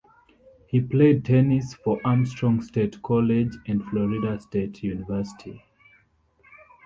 [0.65, 5.63] He played tennis for Armstrong State College and Florida State University.